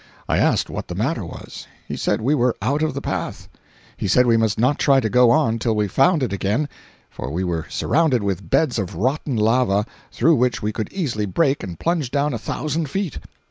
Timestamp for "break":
11.27-11.61